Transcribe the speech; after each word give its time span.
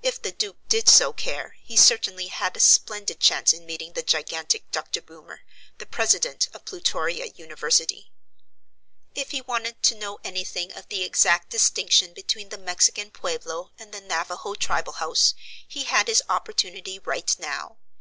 If 0.00 0.22
the 0.22 0.30
Duke 0.30 0.58
did 0.68 0.88
so 0.88 1.12
care, 1.12 1.56
he 1.60 1.76
certainly 1.76 2.28
had 2.28 2.56
a 2.56 2.60
splendid 2.60 3.18
chance 3.18 3.52
in 3.52 3.66
meeting 3.66 3.94
the 3.94 4.02
gigantic 4.04 4.70
Dr. 4.70 5.00
Boomer, 5.02 5.40
the 5.78 5.86
president 5.86 6.46
of 6.54 6.64
Plutoria 6.64 7.24
University. 7.26 8.12
If 9.12 9.32
he 9.32 9.40
wanted 9.42 9.82
to 9.82 9.98
know 9.98 10.20
anything 10.22 10.72
of 10.74 10.88
the 10.88 11.02
exact 11.02 11.50
distinction 11.50 12.14
between 12.14 12.50
the 12.50 12.58
Mexican 12.58 13.10
Pueblo 13.10 13.72
and 13.76 13.90
the 13.92 14.00
Navajo 14.00 14.54
tribal 14.54 14.92
house, 14.92 15.34
he 15.66 15.82
had 15.82 16.06
his 16.06 16.22
opportunity 16.28 17.00
right 17.00 17.36
now. 17.36 17.78